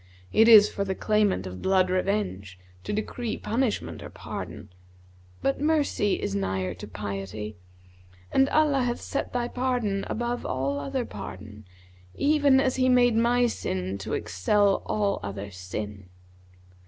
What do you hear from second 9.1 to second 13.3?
thy pardon above all other pardon, even as He made